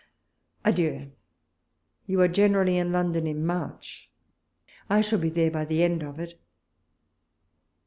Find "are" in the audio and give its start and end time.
2.21-2.27